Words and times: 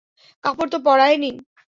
কাপড় 0.43 0.69
তো 0.69 0.77
পরায়ে 0.79 1.17
নিন। 1.17 1.35